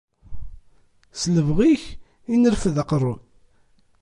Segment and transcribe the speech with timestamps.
[1.21, 1.83] S lebɣi-k
[2.33, 3.15] i nreffed aqerru.